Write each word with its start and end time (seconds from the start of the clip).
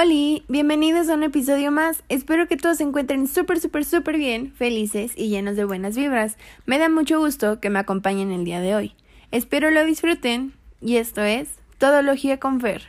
Hola, 0.00 0.44
bienvenidos 0.46 1.08
a 1.08 1.14
un 1.14 1.24
episodio 1.24 1.72
más. 1.72 2.04
Espero 2.08 2.46
que 2.46 2.56
todos 2.56 2.76
se 2.76 2.84
encuentren 2.84 3.26
súper, 3.26 3.58
súper, 3.58 3.84
súper 3.84 4.16
bien, 4.16 4.52
felices 4.52 5.10
y 5.16 5.28
llenos 5.28 5.56
de 5.56 5.64
buenas 5.64 5.96
vibras. 5.96 6.38
Me 6.66 6.78
da 6.78 6.88
mucho 6.88 7.18
gusto 7.18 7.58
que 7.58 7.68
me 7.68 7.80
acompañen 7.80 8.30
el 8.30 8.44
día 8.44 8.60
de 8.60 8.76
hoy. 8.76 8.94
Espero 9.32 9.72
lo 9.72 9.84
disfruten 9.84 10.52
y 10.80 10.98
esto 10.98 11.22
es 11.22 11.48
Todología 11.78 12.38
con 12.38 12.60
Fer. 12.60 12.84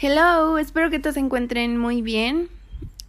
Hello, 0.00 0.56
espero 0.56 0.88
que 0.88 0.98
todos 0.98 1.14
se 1.16 1.20
encuentren 1.20 1.76
muy 1.76 2.00
bien. 2.00 2.48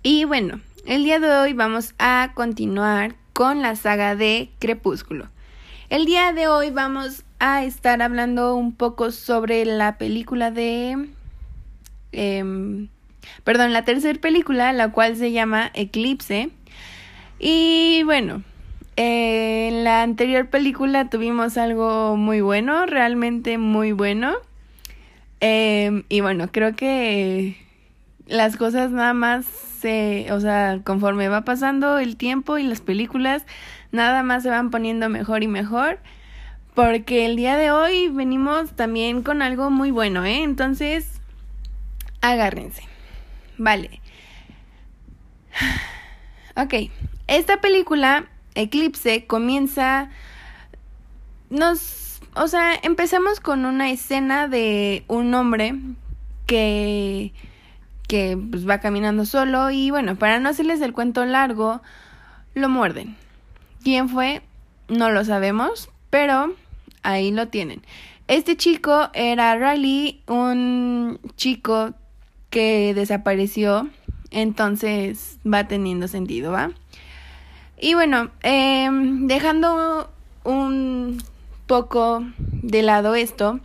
Y 0.04 0.26
bueno, 0.26 0.60
el 0.86 1.06
día 1.06 1.22
de 1.22 1.32
hoy 1.32 1.54
vamos 1.54 1.96
a 2.00 2.32
continuar 2.34 3.16
con 3.32 3.62
la 3.62 3.78
saga 3.78 4.18
de 4.18 4.50
Crepúsculo. 4.60 5.30
El 5.92 6.06
día 6.06 6.32
de 6.32 6.48
hoy 6.48 6.70
vamos 6.70 7.26
a 7.40 7.66
estar 7.66 8.02
hablando 8.02 8.56
un 8.56 8.74
poco 8.74 9.12
sobre 9.12 9.66
la 9.66 9.98
película 9.98 10.50
de... 10.50 11.10
Em, 12.14 12.88
perdón, 13.44 13.74
la 13.74 13.84
tercera 13.84 14.18
película, 14.18 14.72
la 14.72 14.94
cual 14.94 15.18
se 15.18 15.34
llama 15.34 15.70
Eclipse. 15.74 16.50
Y 17.40 18.04
bueno, 18.06 18.42
en 18.96 19.84
la 19.84 20.02
anterior 20.02 20.48
película 20.48 21.10
tuvimos 21.10 21.58
algo 21.58 22.16
muy 22.16 22.40
bueno, 22.40 22.86
realmente 22.86 23.58
muy 23.58 23.92
bueno. 23.92 24.36
Em, 25.42 26.04
y 26.08 26.22
bueno, 26.22 26.54
creo 26.54 26.74
que 26.74 27.58
las 28.28 28.56
cosas 28.56 28.92
nada 28.92 29.14
más 29.14 29.46
se, 29.46 30.32
o 30.32 30.40
sea, 30.40 30.80
conforme 30.86 31.28
va 31.28 31.42
pasando 31.42 31.98
el 31.98 32.16
tiempo 32.16 32.58
y 32.58 32.64
las 32.64 32.80
películas, 32.80 33.46
nada 33.92 34.24
más 34.24 34.44
se 34.44 34.50
van 34.50 34.70
poniendo 34.70 35.10
mejor 35.10 35.44
y 35.44 35.48
mejor. 35.48 36.00
Porque 36.74 37.26
el 37.26 37.36
día 37.36 37.58
de 37.58 37.72
hoy 37.72 38.08
venimos 38.08 38.72
también 38.72 39.24
con 39.24 39.42
algo 39.42 39.70
muy 39.70 39.92
bueno, 39.92 40.24
¿eh? 40.24 40.44
Entonces, 40.44 41.20
agárrense. 42.22 42.84
Vale. 43.58 44.02
Ok, 46.58 46.92
esta 47.28 47.62
película, 47.62 48.26
Eclipse, 48.56 49.26
comienza... 49.26 50.10
Nos... 51.50 52.20
O 52.36 52.50
sea, 52.50 52.74
empezamos 52.84 53.40
con 53.40 53.66
una 53.66 53.90
escena 53.90 54.50
de 54.50 55.06
un 55.08 55.34
hombre 55.34 55.76
que 56.46 57.32
que 58.12 58.38
pues, 58.38 58.68
va 58.68 58.80
caminando 58.80 59.24
solo 59.24 59.72
y 59.72 59.90
bueno, 59.90 60.18
para 60.18 60.38
no 60.42 60.50
hacerles 60.50 60.82
el 60.82 60.92
cuento 60.92 61.24
largo, 61.24 61.82
lo 62.54 62.68
muerden. 62.68 63.16
¿Quién 63.84 64.10
fue? 64.10 64.42
No 64.88 65.10
lo 65.10 65.26
sabemos, 65.26 65.90
pero 66.10 66.54
ahí 67.04 67.32
lo 67.32 67.48
tienen. 67.48 67.82
Este 68.28 68.56
chico 68.56 69.10
era 69.14 69.56
Riley, 69.56 70.22
un 70.28 71.20
chico 71.36 71.94
que 72.50 72.94
desapareció, 72.94 73.90
entonces 74.30 75.40
va 75.46 75.68
teniendo 75.68 76.08
sentido, 76.08 76.52
¿va? 76.52 76.72
Y 77.80 77.96
bueno, 77.96 78.30
em, 78.44 79.26
dejando 79.28 80.10
un 80.44 81.22
poco 81.66 82.24
de 82.38 82.84
lado 82.84 83.16
esto, 83.16 83.60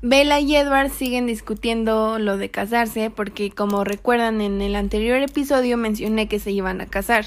Bella 0.00 0.38
y 0.38 0.54
Edward 0.54 0.90
siguen 0.90 1.26
discutiendo 1.26 2.18
lo 2.18 2.36
de 2.36 2.50
casarse 2.50 3.10
porque 3.10 3.50
como 3.50 3.84
recuerdan 3.84 4.42
en 4.42 4.60
el 4.60 4.76
anterior 4.76 5.18
episodio 5.20 5.78
mencioné 5.78 6.28
que 6.28 6.38
se 6.38 6.52
iban 6.52 6.82
a 6.82 6.86
casar 6.86 7.24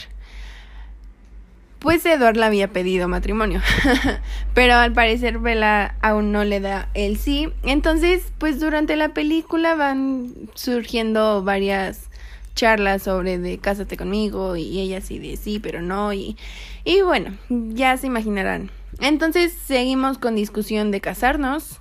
pues 1.88 2.06
Edward 2.06 2.36
le 2.36 2.44
había 2.44 2.68
pedido 2.68 3.08
matrimonio. 3.08 3.62
Pero 4.54 4.74
al 4.74 4.92
parecer 4.92 5.40
Bella 5.40 5.96
aún 6.02 6.34
no 6.34 6.44
le 6.44 6.60
da 6.60 6.90
el 6.96 7.16
sí. 7.16 7.48
Entonces, 7.64 8.34
pues 8.40 8.60
durante 8.60 8.98
la 8.98 9.14
película 9.14 9.74
van 9.74 10.34
surgiendo 10.54 11.46
varias 11.46 12.10
charlas 12.56 13.04
sobre 13.04 13.38
de 13.38 13.58
cásate 13.60 13.96
conmigo 13.96 14.58
y 14.58 14.82
ella 14.82 15.00
sí 15.00 15.18
de 15.18 15.38
sí, 15.38 15.60
pero 15.60 15.82
no 15.82 16.12
y 16.12 16.36
y 16.84 17.04
bueno, 17.04 17.38
ya 17.48 17.96
se 17.96 18.08
imaginarán. 18.08 18.70
Entonces, 19.00 19.54
seguimos 19.54 20.18
con 20.18 20.36
discusión 20.36 20.92
de 20.92 21.00
casarnos. 21.00 21.80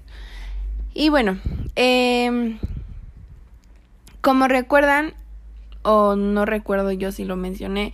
Y 0.95 1.09
bueno, 1.09 1.37
eh, 1.75 2.57
como 4.21 4.47
recuerdan 4.47 5.15
o 5.83 6.15
no 6.15 6.45
recuerdo 6.45 6.93
yo 6.93 7.11
si 7.11 7.25
lo 7.25 7.35
mencioné, 7.35 7.93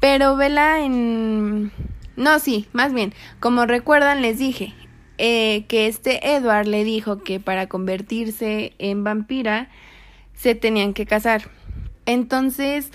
pero 0.00 0.36
vela 0.36 0.84
en... 0.84 1.72
No, 2.16 2.38
sí, 2.38 2.66
más 2.72 2.92
bien, 2.92 3.14
como 3.40 3.66
recuerdan 3.66 4.22
les 4.22 4.38
dije 4.38 4.74
eh, 5.18 5.64
que 5.68 5.86
este 5.86 6.34
Edward 6.34 6.66
le 6.66 6.84
dijo 6.84 7.22
que 7.22 7.40
para 7.40 7.68
convertirse 7.68 8.72
en 8.78 9.04
vampira 9.04 9.68
se 10.34 10.54
tenían 10.54 10.94
que 10.94 11.06
casar. 11.06 11.50
Entonces, 12.06 12.90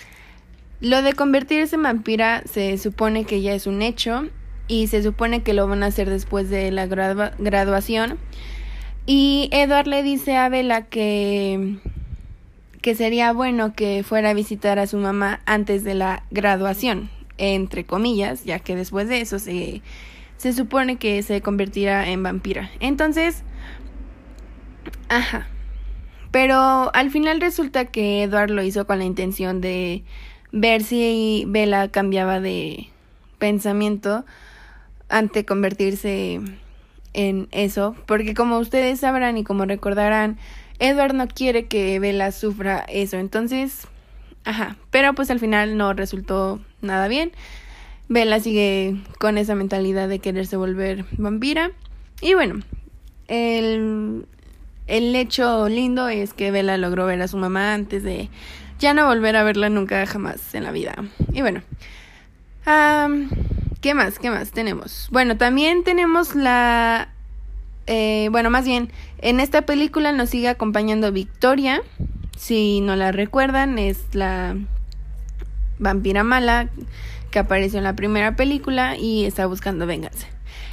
lo 0.80 1.02
de 1.02 1.14
convertirse 1.14 1.76
en 1.76 1.84
vampira 1.84 2.44
se 2.46 2.78
supone 2.78 3.26
que 3.26 3.42
ya 3.42 3.54
es 3.54 3.68
un 3.68 3.82
hecho 3.82 4.30
y 4.68 4.88
se 4.88 5.04
supone 5.04 5.44
que 5.44 5.54
lo 5.54 5.68
van 5.68 5.84
a 5.84 5.88
hacer 5.88 6.10
después 6.10 6.50
de 6.50 6.72
la 6.72 6.88
graduación. 6.88 8.18
Y 9.06 9.50
Edward 9.52 9.88
le 9.88 10.02
dice 10.02 10.38
a 10.38 10.48
Bella 10.48 10.84
que 10.84 11.78
que 12.84 12.96
sería 12.96 13.32
bueno 13.32 13.74
que 13.74 14.04
fuera 14.04 14.32
a 14.32 14.34
visitar 14.34 14.78
a 14.78 14.88
su 14.88 14.98
mamá 14.98 15.40
antes 15.46 15.86
de 15.86 15.96
la 15.96 16.24
graduación, 16.32 17.10
entre 17.38 17.86
comillas, 17.86 18.44
ya 18.44 18.60
que 18.60 18.76
después 18.76 19.08
de 19.08 19.22
eso 19.22 19.40
se, 19.40 19.82
se 20.36 20.52
supone 20.52 20.98
que 20.98 21.24
se 21.24 21.42
convertirá 21.42 22.10
en 22.10 22.22
vampira. 22.22 22.70
Entonces, 22.82 23.44
ajá. 25.08 25.48
Pero 26.32 26.94
al 26.94 27.10
final 27.10 27.40
resulta 27.40 27.86
que 27.86 28.24
Edward 28.24 28.50
lo 28.50 28.62
hizo 28.64 28.86
con 28.86 29.00
la 29.00 29.06
intención 29.06 29.62
de 29.62 30.04
ver 30.52 30.84
si 30.84 31.46
Bella 31.48 31.88
cambiaba 31.88 32.42
de 32.42 32.90
pensamiento 33.38 34.26
ante 35.08 35.46
convertirse 35.46 36.42
en 37.14 37.48
eso, 37.52 37.96
porque 38.08 38.34
como 38.34 38.58
ustedes 38.58 39.00
sabrán 39.00 39.38
y 39.38 39.46
como 39.46 39.64
recordarán, 39.64 40.38
Edward 40.84 41.14
no 41.14 41.30
quiere 41.30 41.68
que 41.68 41.98
Bella 42.00 42.34
sufra 42.34 42.80
eso, 42.90 43.16
entonces, 43.16 43.88
ajá, 44.44 44.76
pero 44.92 45.14
pues 45.14 45.32
al 45.32 45.40
final 45.40 45.78
no 45.78 45.94
resultó 45.94 46.60
nada 46.82 47.08
bien. 47.08 47.32
Bella 48.10 48.42
sigue 48.42 48.98
con 49.18 49.38
esa 49.38 49.56
mentalidad 49.56 50.10
de 50.10 50.20
quererse 50.20 50.58
volver 50.58 51.06
vampira. 51.18 51.72
Y 52.20 52.34
bueno, 52.34 52.60
el, 53.30 54.26
el 54.88 55.16
hecho 55.16 55.70
lindo 55.70 56.10
es 56.10 56.34
que 56.34 56.52
Bella 56.52 56.76
logró 56.76 57.06
ver 57.06 57.22
a 57.22 57.30
su 57.30 57.38
mamá 57.38 57.74
antes 57.74 58.04
de 58.04 58.30
ya 58.78 58.94
no 58.94 59.08
volver 59.08 59.38
a 59.38 59.44
verla 59.44 59.70
nunca 59.70 60.06
jamás 60.06 60.54
en 60.54 60.66
la 60.66 60.72
vida. 60.72 60.96
Y 61.32 61.40
bueno, 61.40 61.62
¿qué 63.80 63.94
más? 63.94 64.20
¿Qué 64.20 64.30
más 64.30 64.52
tenemos? 64.52 65.08
Bueno, 65.12 65.38
también 65.38 65.86
tenemos 65.86 66.36
la 66.36 67.13
eh, 67.88 68.30
bueno, 68.32 68.50
más 68.50 68.66
bien, 68.66 68.92
en 69.20 69.40
esta 69.40 69.64
película 69.64 70.12
nos 70.12 70.30
sigue 70.30 70.48
acompañando 70.48 71.12
Victoria. 71.12 71.82
Si 72.38 72.82
no 72.82 72.96
la 72.96 73.12
recuerdan, 73.12 73.78
es 73.78 74.00
la 74.14 74.56
vampira 75.80 76.24
mala 76.24 76.70
que 77.32 77.40
apareció 77.40 77.80
en 77.80 77.84
la 77.84 77.96
primera 77.96 78.36
película 78.36 78.98
y 78.98 79.26
está 79.26 79.46
buscando 79.46 79.86
venganza. 79.86 80.28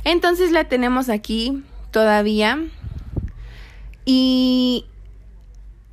Entonces 0.05 0.53
la 0.53 0.65
tenemos 0.65 1.09
aquí 1.09 1.63
todavía. 1.91 2.59
Y 4.05 4.87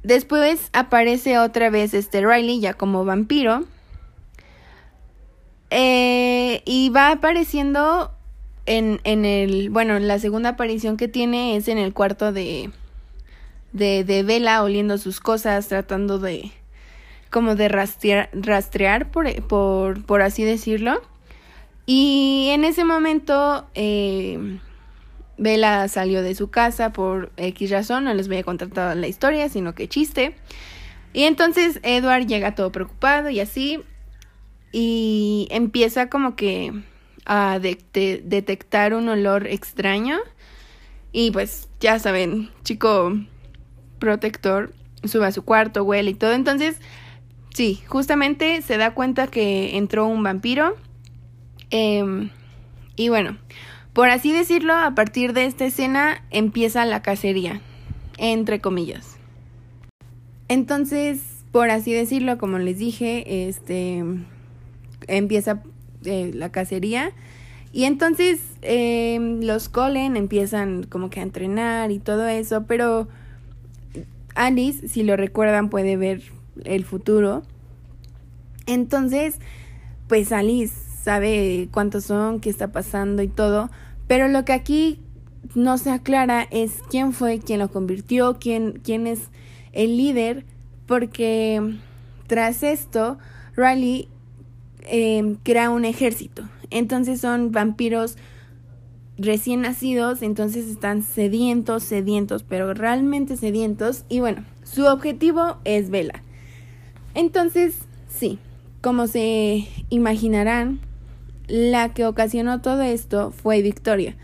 después 0.03 0.69
aparece 0.73 1.39
otra 1.39 1.69
vez 1.69 1.93
este 1.93 2.25
Riley 2.25 2.59
ya 2.59 2.73
como 2.73 3.05
vampiro. 3.05 3.65
Eh, 5.69 6.61
y 6.65 6.89
va 6.89 7.11
apareciendo 7.11 8.16
en, 8.67 9.01
en 9.03 9.25
el, 9.25 9.69
bueno, 9.71 9.97
la 9.97 10.19
segunda 10.19 10.49
aparición 10.49 10.97
que 10.97 11.07
tiene 11.07 11.55
es 11.55 11.67
en 11.67 11.79
el 11.79 11.93
cuarto 11.93 12.31
de, 12.31 12.69
de, 13.73 14.03
de 14.03 14.23
Vela 14.23 14.61
oliendo 14.61 14.97
sus 14.97 15.19
cosas, 15.19 15.67
tratando 15.67 16.19
de, 16.19 16.51
como 17.31 17.55
de 17.55 17.69
rastrear, 17.69 18.29
rastrear 18.33 19.09
por, 19.09 19.31
por, 19.47 20.05
por 20.05 20.21
así 20.21 20.43
decirlo. 20.43 21.01
Y 21.85 22.49
en 22.51 22.65
ese 22.65 22.83
momento, 22.83 23.65
eh, 23.73 24.59
Vela 25.37 25.87
salió 25.87 26.21
de 26.21 26.35
su 26.35 26.49
casa 26.49 26.91
por 26.91 27.31
X 27.37 27.71
razón, 27.71 28.03
no 28.03 28.13
les 28.13 28.27
voy 28.27 28.37
a 28.37 28.43
contar 28.43 28.67
toda 28.69 28.95
la 28.95 29.07
historia, 29.07 29.49
sino 29.49 29.73
que 29.73 29.87
chiste. 29.87 30.35
Y 31.13 31.23
entonces 31.23 31.79
Edward 31.83 32.27
llega 32.27 32.55
todo 32.55 32.71
preocupado 32.71 33.29
y 33.29 33.39
así, 33.39 33.79
y 34.71 35.47
empieza 35.49 36.09
como 36.09 36.35
que 36.35 36.73
a 37.27 37.59
detectar 37.59 38.93
un 38.93 39.09
olor 39.09 39.45
extraño. 39.47 40.17
Y 41.11 41.31
pues 41.31 41.69
ya 41.79 41.99
saben, 41.99 42.49
chico 42.63 43.13
protector 43.99 44.73
sube 45.03 45.27
a 45.27 45.31
su 45.31 45.43
cuarto, 45.43 45.83
huele 45.83 46.11
y 46.11 46.13
todo. 46.15 46.33
Entonces, 46.33 46.77
sí, 47.53 47.83
justamente 47.87 48.61
se 48.61 48.77
da 48.77 48.93
cuenta 48.93 49.27
que 49.27 49.77
entró 49.77 50.07
un 50.07 50.23
vampiro. 50.23 50.75
Em, 51.69 52.29
y 52.95 53.09
bueno, 53.09 53.37
Por 53.93 54.11
así 54.11 54.31
decirlo, 54.31 54.75
a 54.75 54.93
partir 54.93 55.33
de 55.33 55.45
esta 55.45 55.65
escena 55.65 56.23
empieza 56.29 56.85
la 56.85 57.01
cacería, 57.01 57.61
entre 58.19 58.61
comillas. 58.61 59.17
Entonces, 60.49 61.43
por 61.51 61.71
así 61.71 61.93
decirlo, 61.93 62.37
como 62.37 62.59
les 62.59 62.77
dije, 62.77 63.47
este 63.49 64.03
empieza 65.07 65.63
la 66.03 66.51
cacería. 66.51 67.11
Y 67.71 67.83
entonces 67.83 68.39
em, 68.61 69.41
los 69.41 69.69
Colen 69.69 70.17
empiezan 70.17 70.83
como 70.83 71.09
que 71.09 71.19
a 71.19 71.23
entrenar 71.23 71.91
y 71.91 71.99
todo 71.99 72.27
eso, 72.27 72.65
pero 72.65 73.07
Alice, 74.35 74.87
si 74.87 75.03
lo 75.03 75.17
recuerdan, 75.17 75.69
puede 75.69 75.97
ver 75.97 76.21
el 76.63 76.85
futuro. 76.85 77.43
Entonces, 78.65 79.39
pues 80.07 80.31
Alice 80.31 80.73
sabe 81.03 81.69
cuántos 81.71 82.05
son, 82.05 82.39
qué 82.39 82.49
está 82.49 82.71
pasando 82.71 83.21
y 83.21 83.27
todo, 83.27 83.69
pero 84.07 84.27
lo 84.27 84.45
que 84.45 84.53
aquí 84.53 84.99
no 85.55 85.77
se 85.77 85.91
aclara 85.91 86.47
es 86.51 86.81
quién 86.89 87.13
fue 87.13 87.39
quien 87.39 87.59
lo 87.59 87.69
convirtió, 87.69 88.37
quién, 88.39 88.79
quién 88.83 89.07
es 89.07 89.29
el 89.71 89.97
líder, 89.97 90.45
porque 90.85 91.77
tras 92.27 92.63
esto, 92.63 93.17
Riley 93.55 94.09
eh, 94.89 95.35
crea 95.43 95.69
un 95.69 95.85
ejército. 95.85 96.43
Entonces 96.69 97.21
son 97.21 97.51
vampiros 97.51 98.17
recién 99.17 99.61
nacidos, 99.61 100.21
entonces 100.21 100.67
están 100.67 101.01
sedientos, 101.01 101.83
sedientos, 101.83 102.43
pero 102.43 102.73
realmente 102.73 103.37
sedientos. 103.37 104.03
Y 104.09 104.19
bueno, 104.19 104.43
su 104.63 104.85
objetivo 104.85 105.57
es 105.63 105.89
Vela. 105.89 106.23
Entonces, 107.13 107.75
sí, 108.09 108.39
como 108.81 109.07
se 109.07 109.67
imaginarán, 109.89 110.79
la 111.47 111.93
que 111.93 112.05
ocasionó 112.05 112.61
todo 112.61 112.81
esto 112.81 113.31
fue 113.31 113.61
Victoria. 113.61 114.15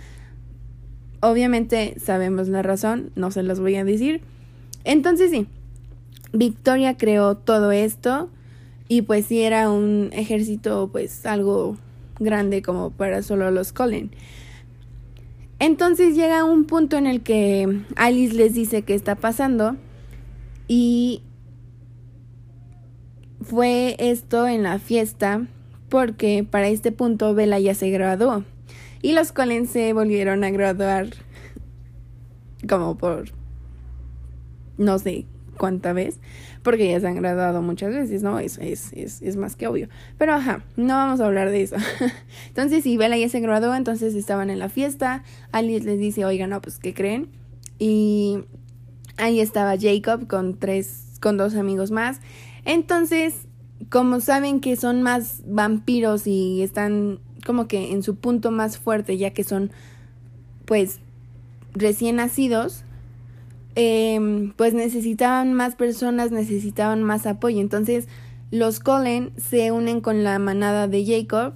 Obviamente 1.21 1.95
sabemos 1.99 2.49
la 2.49 2.61
razón, 2.61 3.11
no 3.15 3.31
se 3.31 3.43
los 3.43 3.59
voy 3.59 3.75
a 3.77 3.85
decir. 3.85 4.21
Entonces 4.83 5.31
sí, 5.31 5.47
Victoria 6.33 6.97
creó 6.97 7.35
todo 7.35 7.71
esto 7.71 8.29
y 8.93 9.01
pues 9.01 9.25
sí 9.25 9.41
era 9.41 9.71
un 9.71 10.11
ejército 10.13 10.87
pues 10.91 11.25
algo 11.25 11.77
grande 12.19 12.61
como 12.61 12.91
para 12.91 13.23
solo 13.23 13.49
los 13.49 13.73
Colin. 13.73 14.11
Entonces 15.57 16.15
llega 16.15 16.43
un 16.43 16.65
punto 16.65 16.95
en 16.95 17.07
el 17.07 17.23
que 17.23 17.81
Alice 17.95 18.35
les 18.35 18.53
dice 18.53 18.83
qué 18.83 18.93
está 18.93 19.15
pasando 19.15 19.77
y 20.67 21.23
fue 23.41 23.95
esto 23.97 24.47
en 24.47 24.61
la 24.61 24.77
fiesta 24.77 25.47
porque 25.89 26.45
para 26.47 26.67
este 26.67 26.91
punto 26.91 27.33
Bella 27.33 27.57
ya 27.57 27.73
se 27.73 27.89
graduó 27.89 28.43
y 29.01 29.13
los 29.13 29.31
Collins 29.31 29.71
se 29.71 29.91
volvieron 29.93 30.43
a 30.43 30.51
graduar 30.51 31.07
como 32.69 32.95
por 32.95 33.25
no 34.77 34.99
sé 34.99 35.25
cuánta 35.63 35.93
vez, 35.93 36.19
porque 36.61 36.89
ya 36.89 36.99
se 36.99 37.07
han 37.07 37.15
graduado 37.15 37.61
muchas 37.61 37.93
veces, 37.93 38.21
¿no? 38.21 38.37
Eso 38.37 38.59
es, 38.59 38.91
es, 38.91 39.21
es 39.21 39.37
más 39.37 39.55
que 39.55 39.65
obvio. 39.67 39.87
Pero 40.17 40.33
ajá, 40.33 40.65
no 40.75 40.95
vamos 40.95 41.21
a 41.21 41.25
hablar 41.25 41.51
de 41.51 41.61
eso. 41.61 41.77
entonces, 42.49 42.83
si 42.83 42.97
Bella 42.97 43.15
ya 43.15 43.29
se 43.29 43.39
graduó, 43.39 43.73
entonces 43.73 44.13
estaban 44.13 44.49
en 44.49 44.59
la 44.59 44.67
fiesta, 44.67 45.23
Alice 45.53 45.85
les 45.85 45.99
dice, 45.99 46.25
oigan, 46.25 46.49
no, 46.49 46.61
pues, 46.61 46.79
¿qué 46.79 46.93
creen? 46.93 47.29
Y 47.79 48.39
ahí 49.15 49.39
estaba 49.39 49.77
Jacob 49.79 50.27
con 50.27 50.59
tres, 50.59 51.17
con 51.21 51.37
dos 51.37 51.55
amigos 51.55 51.91
más. 51.91 52.19
Entonces, 52.65 53.47
como 53.89 54.19
saben 54.19 54.59
que 54.59 54.75
son 54.75 55.01
más 55.01 55.43
vampiros 55.47 56.27
y 56.27 56.61
están 56.61 57.19
como 57.45 57.69
que 57.69 57.93
en 57.93 58.03
su 58.03 58.17
punto 58.17 58.51
más 58.51 58.77
fuerte, 58.77 59.17
ya 59.17 59.31
que 59.31 59.45
son 59.45 59.71
pues 60.65 60.99
recién 61.73 62.17
nacidos, 62.17 62.83
eh, 63.75 64.51
pues 64.55 64.73
necesitaban 64.73 65.53
más 65.53 65.75
personas, 65.75 66.31
necesitaban 66.31 67.03
más 67.03 67.25
apoyo. 67.25 67.59
Entonces 67.59 68.07
los 68.51 68.79
Colen 68.79 69.31
se 69.37 69.71
unen 69.71 70.01
con 70.01 70.23
la 70.23 70.39
manada 70.39 70.87
de 70.87 71.05
Jacob 71.05 71.53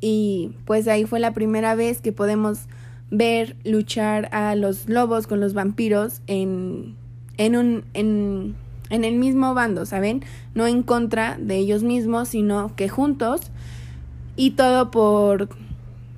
y 0.00 0.52
pues 0.64 0.88
ahí 0.88 1.04
fue 1.04 1.20
la 1.20 1.32
primera 1.34 1.74
vez 1.74 2.00
que 2.00 2.12
podemos 2.12 2.66
ver 3.10 3.56
luchar 3.64 4.28
a 4.32 4.54
los 4.56 4.88
lobos 4.88 5.26
con 5.26 5.40
los 5.40 5.54
vampiros 5.54 6.22
en, 6.26 6.96
en 7.36 7.56
un... 7.56 7.84
En, 7.94 8.56
en 8.88 9.04
el 9.04 9.16
mismo 9.16 9.52
bando, 9.54 9.84
¿saben? 9.84 10.22
No 10.54 10.66
en 10.66 10.82
contra 10.84 11.36
de 11.40 11.56
ellos 11.56 11.82
mismos, 11.82 12.28
sino 12.28 12.74
que 12.76 12.88
juntos 12.88 13.50
y 14.36 14.52
todo 14.52 14.90
por 14.90 15.48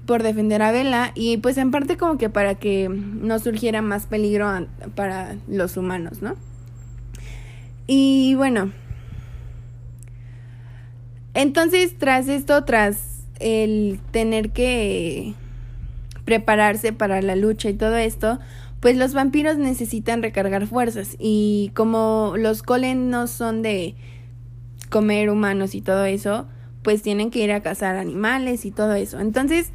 por 0.09 0.23
defender 0.23 0.63
a 0.63 0.73
Bella 0.73 1.13
y 1.15 1.37
pues 1.37 1.59
en 1.59 1.71
parte 1.71 1.99
como 1.99 2.17
que 2.17 2.31
para 2.31 2.55
que 2.55 2.89
no 2.89 3.39
surgiera 3.39 3.83
más 3.83 4.07
peligro 4.07 4.49
para 4.95 5.37
los 5.47 5.77
humanos, 5.77 6.23
¿no? 6.23 6.35
Y 7.87 8.35
bueno, 8.35 8.73
entonces 11.35 11.99
tras 11.99 12.27
esto, 12.29 12.65
tras 12.65 13.21
el 13.39 14.01
tener 14.11 14.49
que 14.49 15.35
prepararse 16.25 16.95
para 16.95 17.21
la 17.21 17.37
lucha 17.37 17.69
y 17.69 17.75
todo 17.75 17.99
esto, 17.99 18.39
pues 18.81 18.97
los 18.97 19.13
vampiros 19.13 19.59
necesitan 19.59 20.23
recargar 20.23 20.67
fuerzas 20.67 21.17
y 21.19 21.71
como 21.75 22.33
los 22.39 22.63
colen 22.63 23.11
no 23.11 23.27
son 23.27 23.61
de 23.61 23.95
comer 24.89 25.29
humanos 25.29 25.75
y 25.75 25.83
todo 25.83 26.07
eso, 26.07 26.47
pues 26.81 27.03
tienen 27.03 27.31
que 27.31 27.41
ir 27.41 27.53
a 27.53 27.61
cazar 27.61 27.97
animales 27.97 28.65
y 28.65 28.71
todo 28.71 28.95
eso. 28.95 29.21
Entonces, 29.21 29.71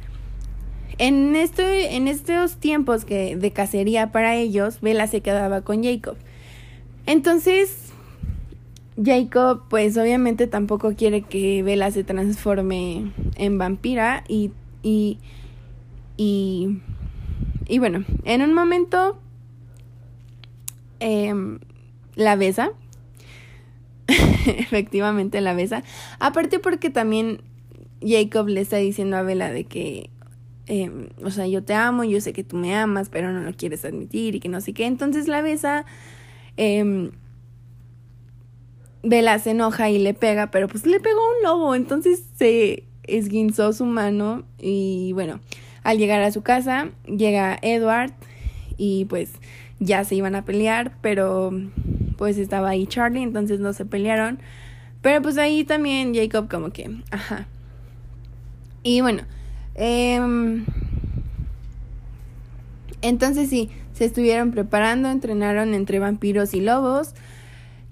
en, 0.98 1.36
este, 1.36 1.96
en 1.96 2.08
estos 2.08 2.56
tiempos 2.56 3.04
que, 3.04 3.36
de 3.36 3.50
cacería 3.50 4.12
para 4.12 4.36
ellos, 4.36 4.80
Bella 4.80 5.06
se 5.06 5.20
quedaba 5.20 5.62
con 5.62 5.82
Jacob. 5.82 6.16
Entonces, 7.06 7.92
Jacob, 9.02 9.62
pues 9.68 9.96
obviamente 9.96 10.46
tampoco 10.46 10.94
quiere 10.94 11.22
que 11.22 11.62
Bella 11.62 11.90
se 11.90 12.04
transforme 12.04 13.12
en 13.36 13.58
vampira 13.58 14.24
y, 14.28 14.52
y, 14.82 15.18
y 16.16 16.80
y 17.66 17.78
bueno, 17.78 18.04
en 18.24 18.42
un 18.42 18.54
momento 18.54 19.18
em, 21.00 21.58
la 22.14 22.36
besa. 22.36 22.72
Efectivamente 24.46 25.40
la 25.40 25.54
besa. 25.54 25.82
Aparte 26.18 26.58
porque 26.58 26.90
también 26.90 27.40
Jacob 28.02 28.48
le 28.48 28.60
está 28.60 28.76
diciendo 28.76 29.16
a 29.16 29.22
Bella 29.22 29.50
de 29.50 29.64
que, 29.64 30.10
em, 30.66 31.08
o 31.24 31.30
sea, 31.30 31.46
yo 31.46 31.62
te 31.62 31.74
amo, 31.74 32.04
yo 32.04 32.20
sé 32.20 32.32
que 32.32 32.44
tú 32.44 32.56
me 32.56 32.74
amas, 32.74 33.08
pero 33.08 33.32
no 33.32 33.40
lo 33.40 33.52
quieres 33.54 33.84
admitir 33.84 34.34
y 34.34 34.40
que 34.40 34.48
no 34.48 34.60
sé 34.60 34.72
qué. 34.72 34.86
Entonces 34.86 35.28
la 35.28 35.42
besa. 35.42 35.84
Eh, 36.56 37.10
se 39.38 39.50
enoja 39.50 39.90
y 39.90 39.98
le 39.98 40.14
pega, 40.14 40.50
pero 40.50 40.68
pues 40.68 40.86
le 40.86 41.00
pegó 41.00 41.20
un 41.36 41.42
lobo, 41.42 41.74
entonces 41.74 42.24
se 42.36 42.84
esguinzó 43.02 43.72
su 43.72 43.84
mano 43.84 44.44
y 44.58 45.12
bueno, 45.12 45.40
al 45.82 45.98
llegar 45.98 46.22
a 46.22 46.32
su 46.32 46.42
casa, 46.42 46.88
llega 47.06 47.58
Edward 47.60 48.12
y 48.76 49.04
pues 49.06 49.32
ya 49.78 50.04
se 50.04 50.14
iban 50.14 50.34
a 50.34 50.44
pelear, 50.44 50.96
pero 51.02 51.52
pues 52.16 52.38
estaba 52.38 52.70
ahí 52.70 52.86
Charlie, 52.86 53.22
entonces 53.22 53.60
no 53.60 53.72
se 53.72 53.84
pelearon. 53.84 54.38
Pero 55.02 55.20
pues 55.20 55.36
ahí 55.36 55.64
también 55.64 56.14
Jacob 56.14 56.48
como 56.48 56.70
que, 56.70 56.90
ajá. 57.10 57.46
Y 58.82 59.02
bueno, 59.02 59.24
eh, 59.74 60.20
entonces 63.02 63.50
sí, 63.50 63.70
se 63.92 64.04
estuvieron 64.04 64.50
preparando, 64.50 65.10
entrenaron 65.10 65.74
entre 65.74 65.98
vampiros 65.98 66.54
y 66.54 66.60
lobos. 66.60 67.14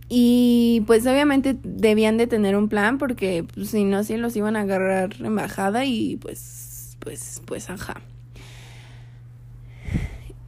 Y 0.08 0.82
pues 0.86 1.06
obviamente 1.06 1.56
debían 1.62 2.18
de 2.18 2.26
tener 2.26 2.56
un 2.56 2.68
plan 2.68 2.98
porque 2.98 3.46
pues, 3.54 3.70
si 3.70 3.84
no, 3.84 4.04
sí 4.04 4.16
los 4.18 4.36
iban 4.36 4.56
a 4.56 4.60
agarrar 4.62 5.10
en 5.20 5.34
bajada 5.34 5.86
y 5.86 6.16
pues 6.16 6.62
pues, 7.02 7.42
pues, 7.46 7.70
ajá. 7.70 8.00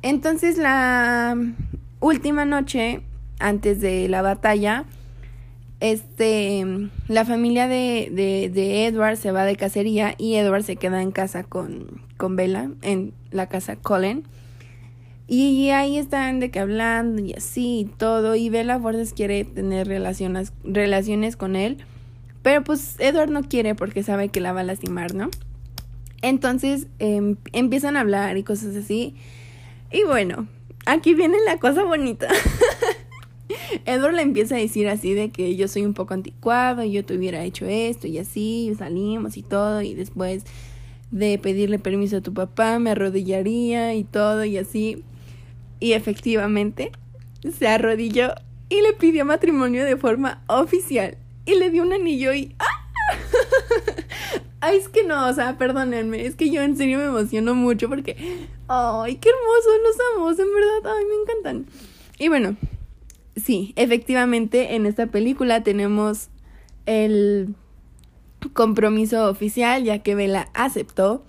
Entonces 0.02 0.58
la 0.58 1.36
última 2.00 2.44
noche, 2.44 3.00
antes 3.38 3.80
de 3.80 4.08
la 4.08 4.22
batalla, 4.22 4.84
este, 5.84 6.64
la 7.08 7.26
familia 7.26 7.68
de, 7.68 8.08
de, 8.10 8.48
de, 8.48 8.86
Edward 8.86 9.18
se 9.18 9.32
va 9.32 9.44
de 9.44 9.54
cacería 9.54 10.14
y 10.16 10.36
Edward 10.36 10.62
se 10.62 10.76
queda 10.76 11.02
en 11.02 11.10
casa 11.10 11.44
con, 11.44 12.00
con 12.16 12.36
Bella, 12.36 12.70
en 12.80 13.12
la 13.30 13.50
casa 13.50 13.76
Colin. 13.76 14.24
Y 15.28 15.68
ahí 15.70 15.98
están 15.98 16.40
de 16.40 16.50
que 16.50 16.60
hablando 16.60 17.20
y 17.20 17.34
así 17.34 17.80
y 17.80 17.84
todo. 17.84 18.34
Y 18.34 18.48
Bella 18.48 18.80
Fuerzas 18.80 19.12
quiere 19.12 19.44
tener 19.44 19.86
relaciones, 19.86 20.54
relaciones 20.64 21.36
con 21.36 21.54
él. 21.54 21.76
Pero 22.42 22.64
pues 22.64 22.96
Edward 22.98 23.30
no 23.30 23.42
quiere 23.42 23.74
porque 23.74 24.02
sabe 24.02 24.30
que 24.30 24.40
la 24.40 24.54
va 24.54 24.60
a 24.60 24.64
lastimar, 24.64 25.14
¿no? 25.14 25.28
Entonces 26.22 26.86
em, 26.98 27.36
empiezan 27.52 27.98
a 27.98 28.00
hablar 28.00 28.38
y 28.38 28.42
cosas 28.42 28.74
así. 28.74 29.16
Y 29.92 30.04
bueno, 30.04 30.48
aquí 30.86 31.12
viene 31.12 31.36
la 31.44 31.58
cosa 31.58 31.84
bonita. 31.84 32.28
Edward 33.84 34.14
le 34.14 34.22
empieza 34.22 34.56
a 34.56 34.58
decir 34.58 34.88
así 34.88 35.14
de 35.14 35.30
que 35.30 35.56
yo 35.56 35.68
soy 35.68 35.84
un 35.84 35.94
poco 35.94 36.14
anticuado 36.14 36.82
y 36.84 36.92
yo 36.92 37.04
te 37.04 37.16
hubiera 37.16 37.44
hecho 37.44 37.66
esto 37.66 38.06
y 38.06 38.18
así, 38.18 38.72
salimos 38.78 39.36
y 39.36 39.42
todo 39.42 39.82
y 39.82 39.94
después 39.94 40.44
de 41.10 41.38
pedirle 41.38 41.78
permiso 41.78 42.16
a 42.16 42.20
tu 42.20 42.34
papá, 42.34 42.78
me 42.78 42.90
arrodillaría 42.90 43.94
y 43.94 44.04
todo 44.04 44.44
y 44.44 44.58
así. 44.58 45.04
Y 45.80 45.92
efectivamente 45.92 46.92
se 47.56 47.68
arrodilló 47.68 48.34
y 48.68 48.80
le 48.80 48.92
pidió 48.94 49.24
matrimonio 49.24 49.84
de 49.84 49.96
forma 49.96 50.42
oficial. 50.48 51.18
Y 51.46 51.54
le 51.56 51.70
dio 51.70 51.82
un 51.82 51.92
anillo 51.92 52.32
y... 52.32 52.54
¡ah! 52.58 52.90
Ay, 54.60 54.78
es 54.78 54.88
que 54.88 55.04
no, 55.04 55.28
o 55.28 55.32
sea, 55.34 55.58
perdónenme, 55.58 56.24
es 56.24 56.36
que 56.36 56.48
yo 56.50 56.62
en 56.62 56.76
serio 56.76 56.96
me 56.96 57.04
emociono 57.04 57.54
mucho 57.54 57.88
porque... 57.88 58.16
Ay, 58.66 59.16
qué 59.16 59.28
hermoso, 59.28 59.68
los 59.84 59.96
amos, 60.16 60.38
en 60.38 60.54
verdad, 60.54 60.96
ay, 60.96 61.04
me 61.04 61.14
encantan. 61.22 61.66
Y 62.18 62.28
bueno, 62.28 62.56
sí, 63.36 63.72
efectivamente 63.76 64.74
en 64.74 64.86
esta 64.86 65.06
película 65.06 65.62
tenemos 65.62 66.28
el 66.86 67.54
compromiso 68.52 69.28
oficial 69.28 69.84
ya 69.84 70.00
que 70.00 70.14
Bella 70.14 70.48
aceptó. 70.54 71.24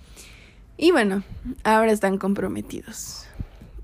Y 0.76 0.90
bueno, 0.90 1.22
ahora 1.64 1.92
están 1.92 2.18
comprometidos. 2.18 3.26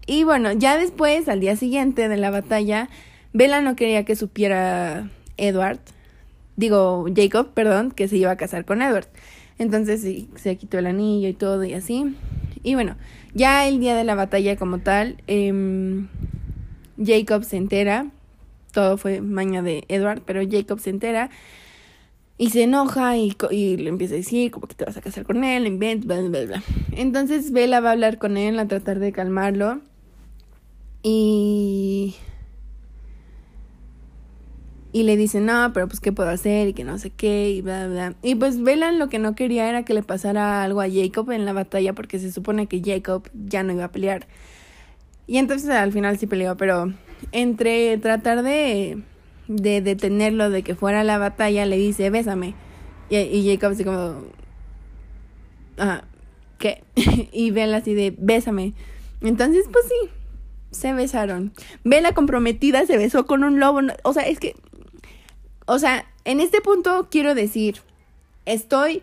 Y 0.06 0.24
bueno, 0.24 0.52
ya 0.52 0.76
después, 0.76 1.28
al 1.28 1.40
día 1.40 1.56
siguiente 1.56 2.08
de 2.08 2.16
la 2.16 2.30
batalla, 2.30 2.88
Bella 3.32 3.60
no 3.60 3.76
quería 3.76 4.04
que 4.04 4.16
supiera 4.16 5.08
Edward, 5.38 5.78
digo 6.56 7.06
Jacob, 7.14 7.52
perdón, 7.54 7.92
que 7.92 8.08
se 8.08 8.16
iba 8.18 8.30
a 8.30 8.36
casar 8.36 8.64
con 8.64 8.82
Edward. 8.82 9.08
Entonces 9.58 10.26
se 10.34 10.56
quitó 10.56 10.78
el 10.78 10.86
anillo 10.86 11.28
y 11.28 11.34
todo 11.34 11.64
y 11.64 11.72
así. 11.72 12.14
Y 12.62 12.74
bueno, 12.74 12.96
ya 13.32 13.66
el 13.66 13.80
día 13.80 13.94
de 13.94 14.04
la 14.04 14.14
batalla 14.14 14.56
como 14.56 14.78
tal, 14.78 15.16
eh, 15.28 16.04
Jacob 17.04 17.44
se 17.44 17.56
entera, 17.56 18.06
todo 18.72 18.96
fue 18.96 19.20
maña 19.20 19.62
de 19.62 19.84
Edward, 19.88 20.22
pero 20.24 20.40
Jacob 20.48 20.80
se 20.80 20.90
entera 20.90 21.30
y 22.38 22.50
se 22.50 22.64
enoja 22.64 23.16
y, 23.16 23.36
y, 23.50 23.76
le 23.76 23.88
empieza 23.88 24.14
a 24.14 24.16
decir 24.16 24.50
como 24.50 24.66
que 24.66 24.74
te 24.74 24.84
vas 24.84 24.96
a 24.96 25.00
casar 25.00 25.24
con 25.24 25.44
él, 25.44 25.66
invent, 25.66 26.04
bla, 26.04 26.20
bla, 26.20 26.44
bla. 26.44 26.62
Entonces 26.90 27.52
Bella 27.52 27.80
va 27.80 27.90
a 27.90 27.92
hablar 27.92 28.18
con 28.18 28.36
él, 28.36 28.58
a 28.58 28.66
tratar 28.66 28.98
de 28.98 29.12
calmarlo. 29.12 29.80
Y... 31.02 32.16
Y 34.94 35.04
le 35.04 35.16
dice, 35.16 35.40
no, 35.40 35.70
pero 35.72 35.88
pues 35.88 36.00
qué 36.00 36.12
puedo 36.12 36.28
hacer 36.28 36.68
y 36.68 36.74
que 36.74 36.84
no 36.84 36.98
sé 36.98 37.10
qué 37.10 37.50
y 37.50 37.62
bla, 37.62 37.86
bla. 37.86 38.14
Y 38.22 38.34
pues 38.34 38.60
Bella 38.60 38.92
lo 38.92 39.08
que 39.08 39.18
no 39.18 39.34
quería 39.34 39.68
era 39.68 39.84
que 39.84 39.94
le 39.94 40.02
pasara 40.02 40.62
algo 40.62 40.80
a 40.82 40.90
Jacob 40.90 41.30
en 41.30 41.44
la 41.46 41.52
batalla 41.52 41.94
porque 41.94 42.18
se 42.18 42.30
supone 42.30 42.66
que 42.66 42.82
Jacob 42.84 43.28
ya 43.46 43.62
no 43.62 43.72
iba 43.72 43.84
a 43.84 43.92
pelear. 43.92 44.26
Y 45.26 45.38
entonces 45.38 45.70
al 45.70 45.92
final 45.92 46.18
sí 46.18 46.26
peleó, 46.26 46.56
pero 46.56 46.92
entre 47.32 47.96
tratar 47.98 48.42
de 48.42 49.02
de 49.48 49.80
detenerlo 49.80 50.50
de 50.50 50.62
que 50.62 50.74
fuera 50.74 51.00
a 51.00 51.04
la 51.04 51.18
batalla, 51.18 51.66
le 51.66 51.76
dice, 51.76 52.10
bésame. 52.10 52.54
Y, 53.10 53.16
y 53.16 53.50
Jacob 53.50 53.72
así 53.72 53.84
como, 53.84 54.22
ah, 55.78 56.04
¿qué? 56.58 56.84
y 57.32 57.50
Bella 57.50 57.78
así 57.78 57.94
de, 57.94 58.14
bésame. 58.16 58.74
Entonces, 59.20 59.66
pues 59.70 59.84
sí, 59.86 60.10
se 60.70 60.92
besaron. 60.92 61.52
Bella 61.84 62.12
comprometida 62.12 62.86
se 62.86 62.96
besó 62.96 63.26
con 63.26 63.44
un 63.44 63.60
lobo. 63.60 63.80
O 64.04 64.12
sea, 64.12 64.24
es 64.24 64.38
que, 64.38 64.56
o 65.66 65.78
sea, 65.78 66.06
en 66.24 66.40
este 66.40 66.60
punto 66.60 67.08
quiero 67.10 67.34
decir, 67.34 67.82
estoy, 68.46 69.02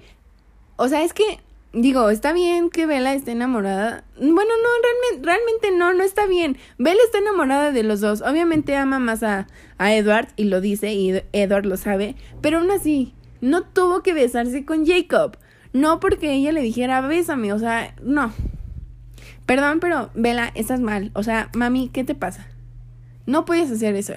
o 0.77 0.87
sea, 0.87 1.03
es 1.03 1.13
que 1.13 1.39
Digo, 1.71 2.09
está 2.09 2.33
bien 2.33 2.71
que 2.71 2.87
Bella 2.87 3.13
esté 3.13 3.31
enamorada. 3.31 4.03
Bueno, 4.17 4.33
no, 4.33 4.69
realmente, 4.81 5.27
realmente 5.27 5.71
no, 5.71 5.93
no 5.93 6.03
está 6.03 6.25
bien. 6.25 6.57
Bella 6.79 6.99
está 7.05 7.19
enamorada 7.19 7.71
de 7.71 7.83
los 7.83 8.01
dos. 8.01 8.23
Obviamente 8.23 8.75
ama 8.75 8.97
más 8.97 9.21
a, 9.21 9.45
a 9.77 9.93
Edward 9.93 10.29
y 10.35 10.45
lo 10.45 10.61
dice 10.61 10.93
y 10.93 11.21
Edward 11.31 11.67
lo 11.67 11.77
sabe. 11.77 12.15
Pero 12.41 12.57
aún 12.57 12.71
así, 12.71 13.13
no 13.39 13.63
tuvo 13.63 14.01
que 14.01 14.13
besarse 14.13 14.65
con 14.65 14.87
Jacob. 14.87 15.37
No 15.71 15.99
porque 15.99 16.33
ella 16.33 16.51
le 16.51 16.61
dijera 16.61 17.01
bésame, 17.01 17.53
o 17.53 17.59
sea, 17.59 17.93
no. 18.01 18.33
Perdón, 19.45 19.79
pero 19.79 20.09
Bella, 20.15 20.51
estás 20.55 20.79
mal. 20.79 21.11
O 21.13 21.21
sea, 21.21 21.51
mami, 21.53 21.89
¿qué 21.89 22.03
te 22.03 22.15
pasa? 22.15 22.47
No 23.27 23.45
puedes 23.45 23.69
hacer 23.69 23.93
eso. 23.95 24.15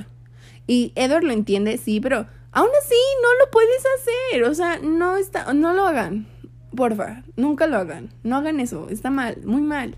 Y 0.67 0.93
Edward 0.95 1.25
lo 1.25 1.35
entiende, 1.35 1.77
sí, 1.77 2.01
pero 2.01 2.27
aún 2.51 2.71
así 2.83 2.95
no 3.23 3.45
lo 3.45 3.51
puedes 3.51 3.83
hacer. 3.99 4.45
O 4.45 4.55
sea, 4.55 4.79
no 4.79 5.19
está, 5.19 5.53
no 5.53 5.75
lo 5.75 5.87
hagan. 5.87 6.32
Porfa, 6.75 7.23
nunca 7.37 7.67
lo 7.67 7.77
hagan. 7.77 8.11
No 8.23 8.37
hagan 8.37 8.61
eso. 8.61 8.89
Está 8.91 9.11
mal, 9.11 9.39
muy 9.45 9.63
mal. 9.63 9.97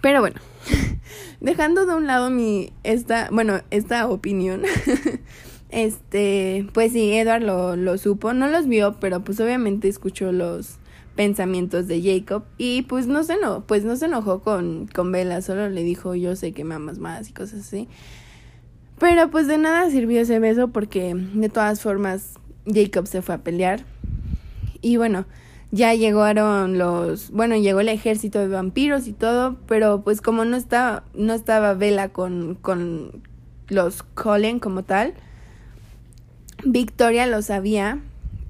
Pero 0.00 0.20
bueno, 0.20 0.40
dejando 1.40 1.86
de 1.86 1.94
un 1.94 2.06
lado 2.06 2.30
mi 2.30 2.72
esta, 2.82 3.28
bueno, 3.30 3.60
esta 3.70 4.06
opinión. 4.08 4.62
este, 5.70 6.66
pues 6.72 6.92
sí, 6.92 7.12
Edward 7.12 7.42
lo, 7.42 7.98
supo, 7.98 8.32
no 8.32 8.48
los 8.48 8.66
vio, 8.66 8.98
pero 9.00 9.22
pues 9.24 9.40
obviamente 9.40 9.88
escuchó 9.88 10.32
los 10.32 10.76
pensamientos 11.16 11.86
de 11.86 12.02
Jacob 12.02 12.44
y 12.58 12.82
pues 12.82 13.06
no 13.06 13.22
se 13.22 13.34
enojó, 13.34 13.62
pues 13.66 13.84
no 13.84 13.94
se 13.94 14.06
enojó 14.06 14.40
con, 14.40 14.88
con 14.92 15.12
Bella, 15.12 15.42
solo 15.42 15.68
le 15.68 15.84
dijo 15.84 16.16
yo 16.16 16.34
sé 16.34 16.52
que 16.52 16.64
me 16.64 16.74
amas 16.74 16.98
más 16.98 17.28
y 17.28 17.32
cosas 17.32 17.60
así. 17.60 17.88
Pero 18.98 19.30
pues 19.30 19.46
de 19.46 19.58
nada 19.58 19.90
sirvió 19.90 20.20
ese 20.20 20.38
beso 20.38 20.68
porque 20.68 21.14
de 21.14 21.48
todas 21.48 21.80
formas 21.80 22.34
Jacob 22.66 23.06
se 23.06 23.22
fue 23.22 23.36
a 23.36 23.38
pelear 23.38 23.84
y 24.84 24.98
bueno, 24.98 25.24
ya 25.70 25.94
llegaron 25.94 26.76
los, 26.78 27.30
bueno, 27.30 27.56
llegó 27.56 27.80
el 27.80 27.88
ejército 27.88 28.38
de 28.38 28.48
vampiros 28.48 29.08
y 29.08 29.12
todo, 29.12 29.56
pero 29.66 30.02
pues 30.02 30.20
como 30.20 30.44
no 30.44 30.56
estaba, 30.56 31.04
no 31.14 31.32
estaba 31.32 31.72
Vela 31.72 32.10
con, 32.10 32.54
con 32.60 33.22
los 33.68 34.02
Cullen 34.02 34.60
como 34.60 34.82
tal, 34.82 35.14
Victoria 36.64 37.26
lo 37.26 37.40
sabía 37.40 37.98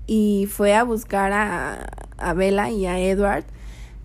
y 0.08 0.48
fue 0.50 0.74
a 0.74 0.82
buscar 0.82 1.32
a, 1.32 1.86
a 2.18 2.34
Bella 2.34 2.68
y 2.70 2.86
a 2.86 2.98
Edward, 2.98 3.44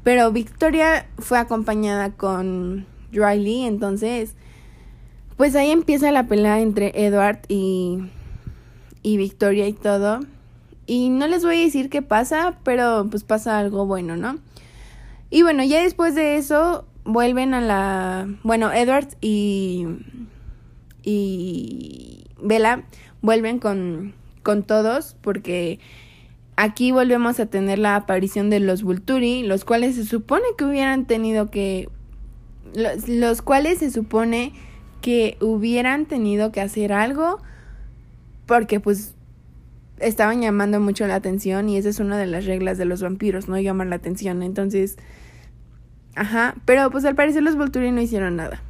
pero 0.03 0.31
Victoria 0.31 1.07
fue 1.17 1.39
acompañada 1.39 2.12
con 2.12 2.86
Riley, 3.12 3.65
entonces 3.65 4.36
pues 5.36 5.55
ahí 5.55 5.71
empieza 5.71 6.12
la 6.12 6.27
pelea 6.27 6.59
entre 6.59 6.91
Edward 6.93 7.39
y, 7.48 7.98
y 9.01 9.17
Victoria 9.17 9.67
y 9.67 9.74
todo. 9.74 10.19
Y 10.89 11.12
no 11.12 11.27
les 11.27 11.46
voy 11.46 11.58
a 11.58 11.65
decir 11.65 11.88
qué 11.88 12.01
pasa, 12.01 12.58
pero 12.63 13.05
pues 13.12 13.24
pasa 13.24 13.60
algo 13.60 13.86
bueno, 13.86 14.17
¿no? 14.17 14.39
Y 15.29 15.43
bueno, 15.43 15.63
ya 15.63 15.84
después 15.84 16.15
de 16.15 16.38
eso 16.38 16.84
vuelven 17.03 17.53
a 17.53 17.62
la... 17.62 18.27
Bueno, 18.41 18.74
Edward 18.74 19.10
y... 19.22 19.86
y... 21.03 22.25
Bella 22.41 22.86
vuelven 23.22 23.60
con, 23.60 24.15
con 24.41 24.63
todos 24.63 25.15
porque 25.22 25.79
aquí 26.55 26.91
volvemos 26.91 27.39
a 27.39 27.46
tener 27.46 27.77
la 27.77 27.96
aparición 27.96 28.50
de 28.50 28.60
los 28.60 28.81
Vulturi, 28.81 29.43
los 29.43 29.65
cuales 29.65 29.93
se 29.93 30.05
supone 30.05 30.46
que 30.58 30.65
hubieran 30.65 31.05
tenido 31.05 31.51
que... 31.51 31.88
Los, 32.74 33.08
los 33.08 33.43
cuales 33.43 33.77
se 33.77 33.91
supone 33.91 34.53
que 35.01 35.38
hubieran 35.39 36.08
tenido 36.08 36.51
que 36.51 36.62
hacer 36.62 36.93
algo 36.93 37.38
porque 38.48 38.79
pues 38.79 39.13
estaban 40.01 40.41
llamando 40.41 40.79
mucho 40.79 41.08
la 41.08 41.15
atención 41.15 41.70
y 41.70 41.77
esa 41.77 41.89
es 41.89 42.00
una 42.00 42.18
de 42.18 42.25
las 42.25 42.46
reglas 42.46 42.77
de 42.77 42.86
los 42.86 43.01
vampiros, 43.01 43.48
no 43.48 43.60
llamar 43.60 43.88
la 43.88 43.96
atención. 43.96 44.44
Entonces, 44.44 44.98
ajá, 46.15 46.56
pero 46.65 46.89
pues 46.91 47.06
al 47.06 47.15
parecer 47.15 47.44
los 47.44 47.56
Volturi 47.56 47.91
no 47.91 48.01
hicieron 48.01 48.36
nada. 48.36 48.62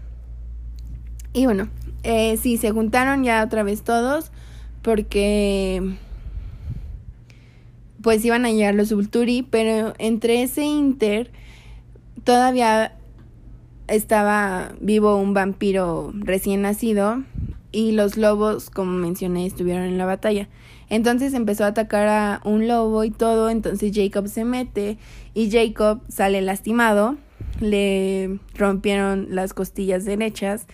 Y 1.34 1.46
bueno, 1.46 1.70
eh, 2.04 2.38
sí, 2.38 2.58
se 2.58 2.72
juntaron 2.72 3.24
ya 3.24 3.44
otra 3.44 3.64
vez 3.64 3.84
todos 3.84 4.32
porque 4.82 5.96
pues 8.02 8.24
iban 8.24 8.46
a 8.46 8.52
llegar 8.52 8.76
los 8.76 8.94
Volturi, 8.94 9.44
pero 9.44 9.94
entre 10.00 10.42
ese 10.44 10.64
inter 10.64 11.32
todavía 12.24 12.96
estaba 13.88 14.72
vivo 14.80 15.18
un 15.18 15.34
vampiro 15.34 16.12
recién 16.14 16.62
nacido 16.62 17.24
y 17.72 17.92
los 17.92 18.18
lobos, 18.18 18.70
como 18.70 18.94
mencioné, 18.94 19.46
estuvieron 19.46 19.84
en 19.84 19.98
la 19.98 20.06
batalla. 20.06 20.48
Entonces 20.90 21.34
empezó 21.34 21.66
a 21.66 21.68
atacar 21.68 22.08
a 22.08 22.42
un 22.44 22.68
lobo 22.68 23.04
y 23.04 23.12
todo, 23.12 23.50
entonces 23.50 23.92
Jacob 23.94 24.28
se 24.28 24.44
mete 24.44 24.98
y 25.34 25.52
Jacob 25.52 26.02
sale 26.08 26.42
lastimado, 26.42 27.18
le 27.60 28.40
rompieron 28.56 29.28
las 29.30 29.54
costillas 29.54 30.06
derechas 30.06 30.66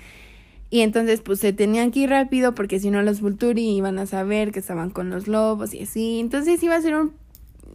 y 0.70 0.82
entonces 0.82 1.22
pues 1.22 1.40
se 1.40 1.54
tenían 1.54 1.92
que 1.92 2.02
ir 2.02 2.10
rápido 2.10 2.56
porque 2.56 2.80
si 2.80 2.92
no 2.92 3.02
los 3.02 3.22
Vulturi 3.22 3.76
iban 3.76 4.00
a 4.00 4.06
saber 4.06 4.52
que 4.52 4.60
estaban 4.60 4.90
con 4.90 5.10
los 5.10 5.28
lobos 5.28 5.74
y 5.74 5.84
así, 5.84 6.20
entonces 6.20 6.64
iba 6.64 6.76
a 6.76 6.82
ser 6.82 6.96
un, 6.96 7.14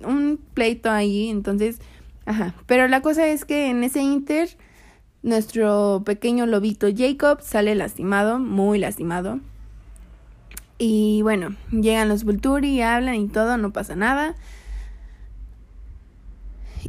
un 0.05 0.41
pleito 0.55 0.91
ahí, 0.91 1.29
entonces, 1.29 1.79
ajá, 2.25 2.55
pero 2.67 2.89
la 2.89 3.03
cosa 3.03 3.27
es 3.27 3.45
que 3.45 3.69
en 3.69 3.85
ese 3.85 4.01
inter 4.01 4.49
nuestro 5.23 6.03
pequeño 6.07 6.47
lobito 6.47 6.89
Jacob 6.95 7.43
sale 7.43 7.75
lastimado, 7.75 8.39
muy 8.39 8.79
lastimado. 8.79 9.41
Y 10.83 11.21
bueno, 11.21 11.57
llegan 11.71 12.09
los 12.09 12.25
Vulturi, 12.25 12.81
hablan 12.81 13.17
y 13.17 13.29
todo, 13.29 13.59
no 13.59 13.71
pasa 13.71 13.97
nada. 13.97 14.35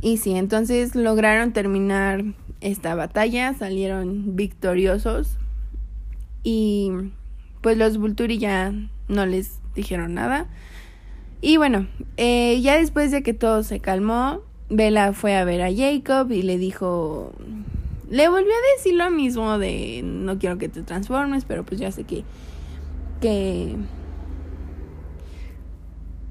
Y 0.02 0.16
sí, 0.16 0.32
entonces 0.32 0.96
lograron 0.96 1.52
terminar 1.52 2.24
esta 2.62 2.96
batalla, 2.96 3.54
salieron 3.54 4.38
victoriosos. 4.38 5.38
Y 6.42 6.94
pues 7.60 7.78
los 7.78 7.98
Vulturi 7.98 8.38
ya 8.38 8.74
no 9.10 9.26
les 9.26 9.60
dijeron 9.76 10.14
nada. 10.14 10.48
Y 11.42 11.58
bueno, 11.58 11.86
eh, 12.16 12.62
ya 12.62 12.78
después 12.78 13.12
de 13.12 13.24
que 13.24 13.34
todo 13.34 13.62
se 13.62 13.82
calmó, 13.82 14.40
Bella 14.70 15.12
fue 15.12 15.36
a 15.36 15.44
ver 15.44 15.62
a 15.62 15.70
Jacob 15.70 16.32
y 16.32 16.44
le 16.44 16.58
dijo, 16.58 17.34
le 18.10 18.30
volvió 18.30 18.54
a 18.54 18.78
decir 18.78 18.94
lo 18.94 19.12
mismo 19.12 19.58
de 19.58 20.02
no 20.02 20.40
quiero 20.40 20.58
que 20.58 20.70
te 20.70 20.82
transformes, 20.82 21.44
pero 21.44 21.66
pues 21.66 21.82
ya 21.82 21.92
sé 21.92 22.06
que 22.06 22.24
que 23.22 23.76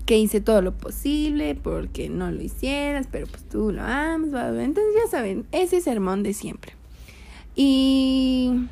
que 0.05 0.19
hice 0.19 0.41
todo 0.41 0.61
lo 0.61 0.77
posible 0.77 1.55
porque 1.55 2.09
no 2.09 2.33
lo 2.33 2.43
hicieras, 2.43 3.07
pero 3.11 3.29
pues 3.29 3.49
tú 3.49 3.71
lo 3.71 3.83
amas, 3.83 4.57
entonces 4.59 4.93
ya 5.05 5.09
saben, 5.09 5.47
ese 5.53 5.81
sermón 5.81 6.25
de 6.25 6.35
siempre. 6.35 6.73
Y 7.55 8.69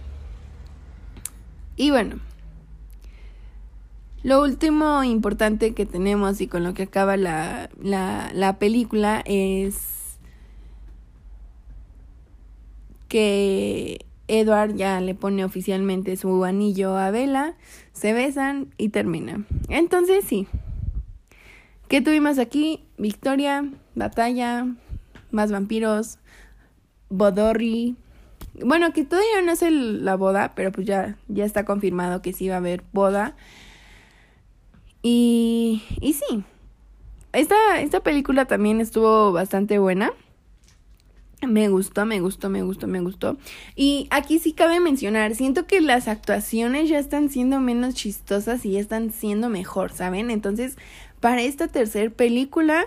y 1.79 1.91
bueno, 1.93 2.19
lo 4.25 4.43
último 4.43 5.05
importante 5.05 5.75
que 5.75 5.87
tenemos 5.87 6.41
y 6.41 6.49
con 6.49 6.65
lo 6.65 6.75
que 6.75 6.83
acaba 6.83 7.17
la, 7.17 7.71
la, 7.81 8.59
película 8.59 9.23
es 9.25 10.19
que 13.07 13.98
Edward 14.29 14.77
ya 14.77 15.01
le 15.01 15.15
pone 15.15 15.45
oficialmente 15.45 16.17
su 16.17 16.45
anillo 16.45 16.97
a 16.97 17.11
Bella, 17.11 17.57
se 17.93 18.13
besan 18.13 18.73
y 18.77 18.91
termina. 18.91 19.45
Entonces 19.69 20.25
sí. 20.25 20.47
¿Qué 21.89 22.03
tuvimos 22.03 22.39
aquí? 22.39 22.85
Victoria, 22.99 23.65
batalla, 23.95 24.67
más 25.31 25.51
vampiros, 25.51 26.19
Bodorri. 27.09 27.97
Bueno, 28.63 28.93
que 28.93 29.05
todavía 29.05 29.41
no 29.43 29.53
es 29.53 29.63
la 29.63 30.17
boda, 30.17 30.53
pero 30.55 30.71
pues 30.73 30.87
ya, 30.87 31.17
ya 31.29 31.45
está 31.45 31.65
confirmado 31.65 32.23
que 32.23 32.33
sí 32.33 32.49
va 32.49 32.57
a 32.57 32.59
haber 32.59 32.85
boda. 32.93 33.37
Y, 35.03 35.83
y 36.01 36.13
sí, 36.13 36.45
esta, 37.33 37.81
esta 37.81 38.01
película 38.01 38.45
también 38.47 38.81
estuvo 38.81 39.33
bastante 39.33 39.79
buena. 39.79 40.13
Me 41.47 41.69
gustó, 41.69 42.05
me 42.05 42.21
gustó, 42.21 42.49
me 42.49 42.63
gustó, 42.63 42.89
me 42.89 43.01
gustó. 43.01 43.37
Y 43.77 44.09
aquí 44.11 44.41
sí 44.41 44.53
cabe 44.53 44.81
mencionar, 44.81 45.37
siento 45.37 45.67
que 45.67 45.81
las 45.81 46.09
actuaciones 46.09 46.89
ya 46.89 46.99
están 46.99 47.29
siendo 47.29 47.61
menos 47.61 47.95
chistosas 47.95 48.65
y 48.65 48.73
ya 48.73 48.81
están 48.81 49.13
siendo 49.13 49.49
mejor, 49.49 49.93
¿saben? 49.93 50.31
Entonces, 50.31 50.77
para 51.21 51.43
esta 51.43 51.69
tercera 51.69 52.11
película, 52.11 52.87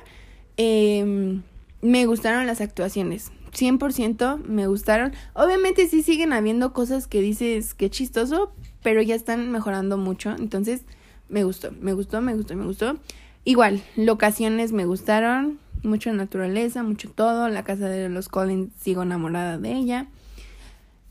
em, 0.58 1.44
me 1.82 2.06
gustaron 2.06 2.46
las 2.46 2.60
actuaciones. 2.60 3.32
100% 3.54 4.38
me 4.38 4.68
gustaron. 4.68 5.14
Obviamente 5.34 5.88
sí 5.88 6.04
siguen 6.04 6.34
habiendo 6.34 6.74
cosas 6.74 7.08
que 7.08 7.22
dices 7.22 7.74
que 7.74 7.90
chistoso, 7.90 8.54
pero 8.84 9.02
ya 9.02 9.16
están 9.16 9.50
mejorando 9.50 9.98
mucho. 9.98 10.32
Entonces, 10.32 10.84
me 11.30 11.46
gustó, 11.46 11.72
me 11.80 11.94
gustó, 11.94 12.22
me 12.22 12.36
gustó, 12.36 12.56
me 12.56 12.66
gustó. 12.66 12.98
Igual, 13.44 13.82
locaciones 13.96 14.72
me 14.72 14.86
gustaron, 14.86 15.60
mucha 15.84 16.12
naturaleza, 16.14 16.84
mucho 16.84 17.10
todo. 17.10 17.50
La 17.50 17.64
casa 17.64 17.88
de 17.88 18.10
los 18.10 18.30
Collins, 18.30 18.72
sigo 18.80 19.04
enamorada 19.04 19.58
de 19.58 19.74
ella. 19.74 20.08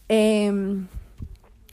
Em, 0.08 0.86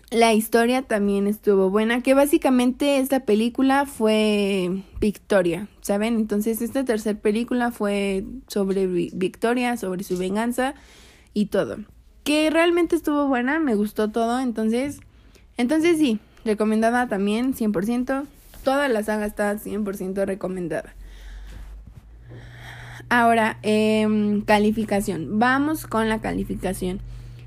la 0.09 0.33
historia 0.33 0.83
también 0.83 1.27
estuvo 1.27 1.69
buena, 1.69 2.01
que 2.01 2.13
básicamente 2.13 2.99
esta 2.99 3.21
película 3.21 3.85
fue 3.85 4.83
Victoria, 4.99 5.67
¿saben? 5.81 6.15
Entonces 6.15 6.61
esta 6.61 6.85
tercera 6.85 7.19
película 7.19 7.71
fue 7.71 8.25
sobre 8.47 8.87
Victoria, 8.87 9.75
sobre 9.75 10.03
su 10.03 10.17
venganza 10.17 10.75
y 11.33 11.47
todo. 11.47 11.77
Que 12.23 12.49
realmente 12.49 12.95
estuvo 12.95 13.27
buena, 13.27 13.59
me 13.59 13.75
gustó 13.75 14.09
todo, 14.09 14.39
entonces, 14.39 14.99
entonces 15.57 15.97
sí, 15.97 16.19
recomendada 16.45 17.07
también, 17.07 17.53
100% 17.53 18.27
toda 18.67 18.89
la 18.89 19.01
saga 19.01 19.25
está 19.25 19.55
100% 19.55 20.25
recomendada. 20.25 20.93
Ahora, 23.09 23.57
eh, 23.63 24.43
calificación. 24.45 25.39
Vamos 25.39 25.87
con 25.87 26.09
la 26.09 26.19
calificación. 26.19 26.99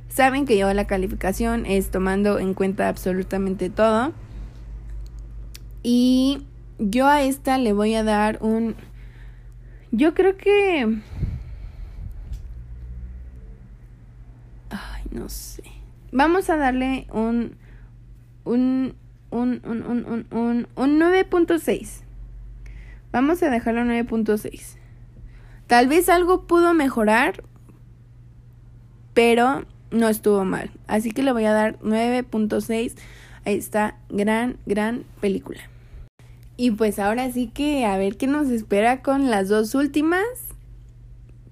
Saben 0.08 0.46
que 0.46 0.58
yo 0.58 0.72
la 0.72 0.86
calificación 0.86 1.66
es 1.66 1.90
tomando 1.90 2.38
en 2.38 2.54
cuenta 2.54 2.88
absolutamente 2.88 3.70
todo. 3.70 4.12
Y 5.82 6.42
yo 6.78 7.06
a 7.06 7.22
esta 7.22 7.58
le 7.58 7.72
voy 7.72 7.94
a 7.94 8.04
dar 8.04 8.38
un... 8.40 8.74
Yo 9.92 10.14
creo 10.14 10.36
que... 10.36 10.98
Ay, 14.70 15.02
no 15.10 15.28
sé. 15.28 15.64
Vamos 16.12 16.50
a 16.50 16.56
darle 16.56 17.06
un... 17.12 17.56
Un 18.44 18.94
un, 19.30 19.60
un, 19.64 19.82
un, 19.86 20.26
un, 20.30 20.66
un, 20.74 21.00
9.6. 21.00 22.02
Vamos 23.12 23.42
a 23.42 23.50
dejarlo 23.50 23.82
9.6. 23.82 24.79
Tal 25.70 25.86
vez 25.86 26.08
algo 26.08 26.48
pudo 26.48 26.74
mejorar, 26.74 27.44
pero 29.14 29.66
no 29.92 30.08
estuvo 30.08 30.44
mal. 30.44 30.72
Así 30.88 31.12
que 31.12 31.22
le 31.22 31.30
voy 31.30 31.44
a 31.44 31.52
dar 31.52 31.78
9.6 31.78 32.94
a 33.44 33.50
esta 33.50 33.96
gran, 34.08 34.56
gran 34.66 35.04
película. 35.20 35.60
Y 36.56 36.72
pues 36.72 36.98
ahora 36.98 37.30
sí 37.30 37.46
que 37.46 37.86
a 37.86 37.96
ver 37.98 38.16
qué 38.16 38.26
nos 38.26 38.48
espera 38.48 39.00
con 39.00 39.30
las 39.30 39.48
dos 39.48 39.76
últimas. 39.76 40.24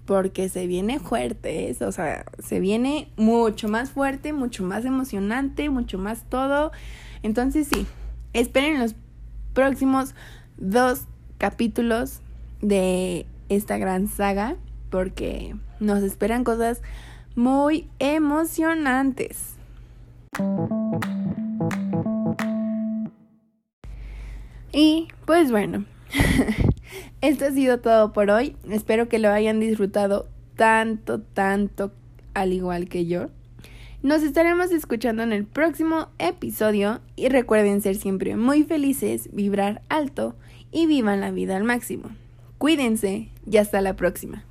Porque 0.05 0.49
se 0.49 0.67
viene 0.67 0.99
fuerte, 0.99 1.77
o 1.81 1.93
sea, 1.93 2.25
se 2.41 2.59
viene 2.59 3.13
mucho 3.17 3.69
más 3.69 3.91
fuerte, 3.91 4.33
mucho 4.33 4.65
más 4.65 4.85
emocionante, 4.85 5.71
mucho 5.71 5.97
más 5.97 6.25
todo. 6.29 6.73
Entonces 7.23 7.69
sí, 7.73 7.87
esperen 8.33 8.81
los 8.81 8.97
próximos 9.55 10.17
dos 10.57 11.05
capítulos 11.39 12.19
de 12.61 13.25
esta 13.49 13.79
gran 13.79 14.09
saga 14.09 14.57
porque 14.91 15.55
nos 15.81 16.03
esperan 16.03 16.45
cosas 16.45 16.83
muy 17.35 17.89
emocionantes. 17.99 19.55
Y 24.73 25.09
pues 25.25 25.51
bueno, 25.51 25.85
esto 27.21 27.47
ha 27.47 27.51
sido 27.51 27.81
todo 27.81 28.13
por 28.13 28.31
hoy. 28.31 28.57
Espero 28.71 29.09
que 29.09 29.19
lo 29.19 29.31
hayan 29.31 29.61
disfrutado 29.61 30.29
tanto, 30.57 31.21
tanto 31.21 31.93
al 32.35 32.53
igual 32.53 32.89
que 32.89 33.07
yo. 33.07 33.29
Nos 34.03 34.23
estaremos 34.23 34.71
escuchando 34.71 35.25
en 35.25 35.33
el 35.33 35.45
próximo 35.45 36.09
episodio 36.19 37.01
y 37.17 37.29
recuerden 37.29 37.81
ser 37.81 37.97
siempre 37.97 38.37
muy 38.37 38.63
felices, 38.63 39.29
vibrar 39.33 39.83
alto 39.89 40.37
y 40.71 40.87
vivan 40.87 41.21
la 41.21 41.33
vida 41.33 41.57
al 41.57 41.65
máximo. 41.65 42.11
Cuídense 42.59 43.29
y 43.51 43.57
hasta 43.57 43.81
la 43.81 43.97
próxima. 43.97 44.45